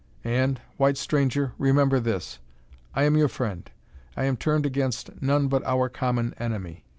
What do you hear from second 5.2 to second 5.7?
none but